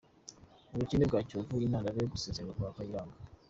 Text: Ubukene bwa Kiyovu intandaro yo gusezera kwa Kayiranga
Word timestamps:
Ubukene 0.73 1.03
bwa 1.09 1.21
Kiyovu 1.27 1.55
intandaro 1.65 1.97
yo 1.99 2.09
gusezera 2.13 2.51
kwa 2.57 2.75
Kayiranga 2.75 3.15